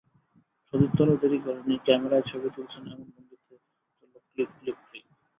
সতীর্থরাও 0.67 1.21
দেরি 1.21 1.39
করেনি, 1.45 1.75
ক্যামেরায় 1.85 2.25
ছবি 2.29 2.47
তুলছেন 2.55 2.83
এমন 2.87 3.07
ভঙ্গিতে 3.07 3.55
চলল 3.97 4.15
ক্লিক 4.25 4.49
ক্লিক 4.57 4.77
ক্লিক। 4.81 5.05